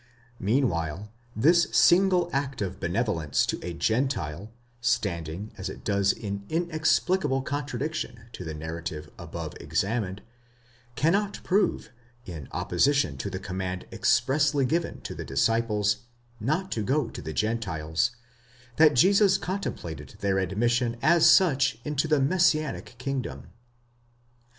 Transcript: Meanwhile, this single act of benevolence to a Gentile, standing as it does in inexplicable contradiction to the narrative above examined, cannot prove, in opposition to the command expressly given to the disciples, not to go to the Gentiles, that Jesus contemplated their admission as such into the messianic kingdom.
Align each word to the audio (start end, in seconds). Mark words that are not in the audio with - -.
Meanwhile, 0.39 1.11
this 1.35 1.67
single 1.73 2.31
act 2.33 2.59
of 2.59 2.79
benevolence 2.79 3.45
to 3.45 3.59
a 3.61 3.75
Gentile, 3.75 4.51
standing 4.81 5.51
as 5.59 5.69
it 5.69 5.83
does 5.83 6.11
in 6.11 6.43
inexplicable 6.49 7.43
contradiction 7.43 8.21
to 8.33 8.43
the 8.43 8.55
narrative 8.55 9.11
above 9.19 9.53
examined, 9.59 10.23
cannot 10.95 11.39
prove, 11.43 11.91
in 12.25 12.47
opposition 12.51 13.15
to 13.19 13.29
the 13.29 13.37
command 13.37 13.85
expressly 13.91 14.65
given 14.65 15.01
to 15.01 15.13
the 15.13 15.23
disciples, 15.23 15.97
not 16.39 16.71
to 16.71 16.81
go 16.81 17.07
to 17.11 17.21
the 17.21 17.31
Gentiles, 17.31 18.09
that 18.77 18.95
Jesus 18.95 19.37
contemplated 19.37 20.15
their 20.19 20.39
admission 20.39 20.97
as 21.03 21.29
such 21.29 21.77
into 21.85 22.07
the 22.07 22.19
messianic 22.19 22.95
kingdom. 22.97 23.49